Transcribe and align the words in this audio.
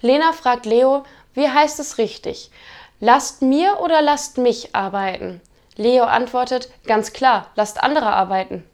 Lena 0.00 0.32
fragt 0.32 0.66
Leo, 0.66 1.04
wie 1.34 1.48
heißt 1.48 1.80
es 1.80 1.98
richtig? 1.98 2.50
Lasst 3.00 3.42
mir 3.42 3.80
oder 3.80 4.02
lasst 4.02 4.38
mich 4.38 4.74
arbeiten? 4.74 5.40
Leo 5.76 6.04
antwortet, 6.04 6.70
ganz 6.86 7.12
klar, 7.12 7.50
lasst 7.54 7.82
andere 7.82 8.06
arbeiten. 8.06 8.64